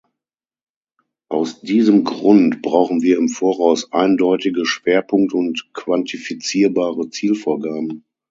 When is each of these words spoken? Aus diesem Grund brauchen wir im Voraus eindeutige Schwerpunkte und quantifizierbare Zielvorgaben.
Aus 1.29 1.61
diesem 1.61 2.03
Grund 2.03 2.63
brauchen 2.63 3.03
wir 3.03 3.19
im 3.19 3.29
Voraus 3.29 3.91
eindeutige 3.93 4.65
Schwerpunkte 4.65 5.37
und 5.37 5.71
quantifizierbare 5.75 7.11
Zielvorgaben. 7.11 8.03